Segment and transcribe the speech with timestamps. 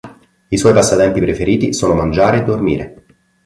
[0.49, 3.05] I suoi passatempi preferiti sono mangiare e dormire.